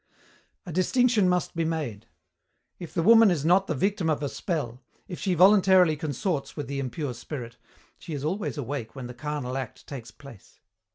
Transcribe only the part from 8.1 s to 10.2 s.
is always awake when the carnal act takes